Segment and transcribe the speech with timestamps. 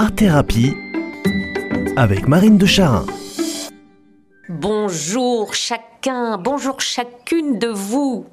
[0.00, 0.76] Art Thérapie
[1.96, 3.04] avec Marine de Charin.
[4.48, 8.24] Bonjour chacun, bonjour chacune de vous.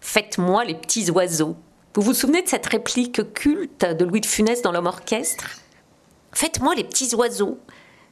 [0.00, 1.54] Faites-moi les petits oiseaux.
[1.94, 5.60] Vous vous souvenez de cette réplique culte de Louis de Funès dans l'homme orchestre?
[6.32, 7.60] Faites-moi les petits oiseaux.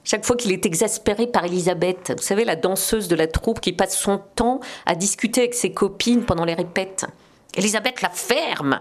[0.04, 3.72] Chaque fois qu'il est exaspéré par Elisabeth, vous savez, la danseuse de la troupe qui
[3.72, 7.06] passe son temps à discuter avec ses copines pendant les répètes.
[7.56, 8.78] Elisabeth la ferme.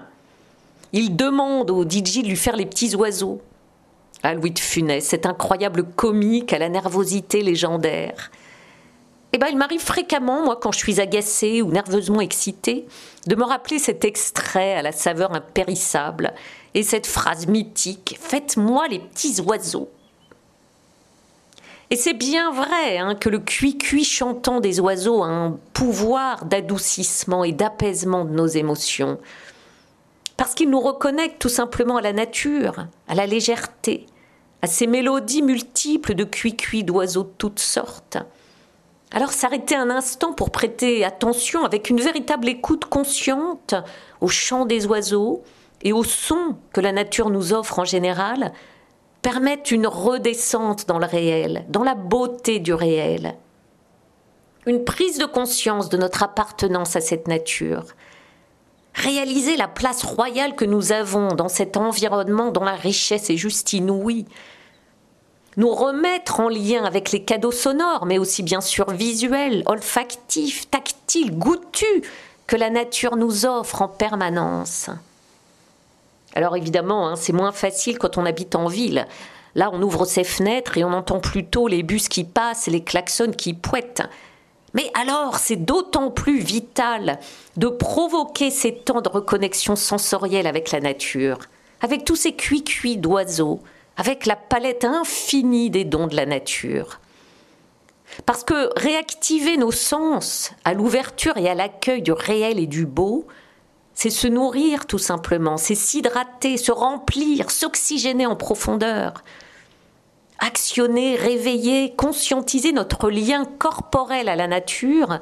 [0.91, 3.41] Il demande au DJ de lui faire les petits oiseaux.
[4.26, 8.32] Ah, Louis de Funès, cet incroyable comique à la nervosité légendaire.
[9.34, 12.86] Eh ben, il m'arrive fréquemment, moi, quand je suis agacée ou nerveusement excitée,
[13.28, 16.33] de me rappeler cet extrait à la saveur impérissable
[16.74, 19.89] et cette phrase mythique Faites-moi les petits oiseaux.
[21.89, 27.44] Et c'est bien vrai hein, que le cuit-cuit chantant des oiseaux a un pouvoir d'adoucissement
[27.44, 29.19] et d'apaisement de nos émotions.
[30.38, 34.08] Parce qu'il nous reconnecte tout simplement à la nature, à la légèreté,
[34.64, 38.17] à ces mélodies multiples de cuit-cuit d'oiseaux de toutes sortes.
[39.11, 43.75] Alors s'arrêter un instant pour prêter attention avec une véritable écoute consciente
[44.22, 45.44] au chant des oiseaux
[45.81, 48.53] et au son que la nature nous offre en général,
[49.22, 53.36] permettent une redescente dans le réel, dans la beauté du réel.
[54.66, 57.83] Une prise de conscience de notre appartenance à cette nature,
[58.94, 63.73] réaliser la place royale que nous avons dans cet environnement dont la richesse est juste
[63.73, 64.25] inouïe,
[65.58, 71.38] nous remettre en lien avec les cadeaux sonores, mais aussi bien sûr visuels, olfactifs, tactiles,
[71.38, 72.02] goûtus,
[72.47, 74.89] que la nature nous offre en permanence.
[76.36, 79.08] Alors évidemment, hein, c'est moins facile quand on habite en ville.
[79.55, 82.83] Là, on ouvre ses fenêtres et on entend plutôt les bus qui passent et les
[82.83, 84.03] klaxons qui poètent.
[84.73, 87.19] Mais alors, c'est d'autant plus vital
[87.57, 91.39] de provoquer ces temps de reconnexion sensorielle avec la nature,
[91.81, 93.61] avec tous ces cuits-cuits d'oiseaux,
[93.97, 96.99] avec la palette infinie des dons de la nature.
[98.25, 103.27] Parce que réactiver nos sens à l'ouverture et à l'accueil du réel et du beau,
[103.93, 109.23] c'est se nourrir tout simplement, c'est s'hydrater, se remplir, s'oxygéner en profondeur,
[110.43, 115.20] actionner, réveiller, conscientiser notre lien corporel à la nature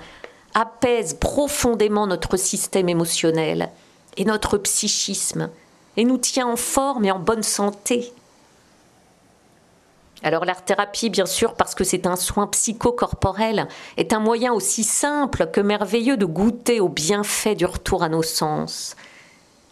[0.56, 3.70] apaise profondément notre système émotionnel
[4.18, 5.50] et notre psychisme
[5.96, 8.12] et nous tient en forme et en bonne santé.
[10.24, 13.68] Alors l'art-thérapie, bien sûr, parce que c'est un soin psychocorporel,
[13.98, 18.24] est un moyen aussi simple que merveilleux de goûter aux bienfaits du retour à nos
[18.24, 18.96] sens.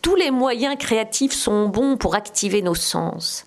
[0.02, 3.46] Tous les moyens créatifs sont bons pour activer nos sens.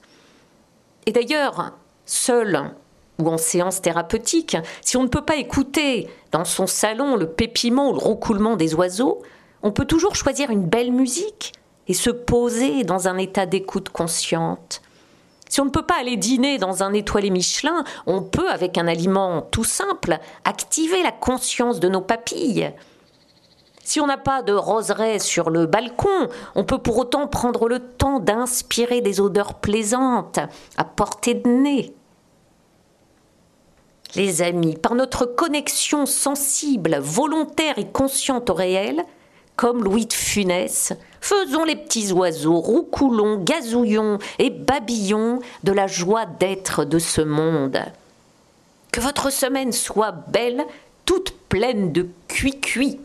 [1.06, 1.72] Et d'ailleurs,
[2.12, 2.70] seul
[3.18, 7.90] ou en séance thérapeutique, si on ne peut pas écouter dans son salon le pépiment
[7.90, 9.22] ou le roucoulement des oiseaux,
[9.62, 11.52] on peut toujours choisir une belle musique
[11.88, 14.82] et se poser dans un état d'écoute consciente.
[15.48, 18.88] Si on ne peut pas aller dîner dans un étoilé Michelin, on peut, avec un
[18.88, 22.72] aliment tout simple, activer la conscience de nos papilles.
[23.84, 27.80] Si on n'a pas de roseraie sur le balcon, on peut pour autant prendre le
[27.80, 30.38] temps d'inspirer des odeurs plaisantes
[30.76, 31.94] à portée de nez.
[34.14, 39.04] Les amis, par notre connexion sensible, volontaire et consciente au réel,
[39.56, 46.26] comme Louis de Funès, faisons les petits oiseaux, roucoulons, gazouillons et babillons de la joie
[46.26, 47.78] d'être de ce monde.
[48.92, 50.64] Que votre semaine soit belle,
[51.06, 53.00] toute pleine de cuit-cuit.